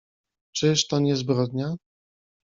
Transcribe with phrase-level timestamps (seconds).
[0.51, 1.75] "Czyż to nie zbrodnia?"